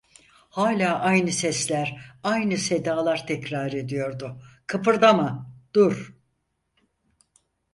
[0.49, 6.15] Hâlâ aynı sesler, aynı sedalar tekrar ediyordu: "Kıpırdama, dur…"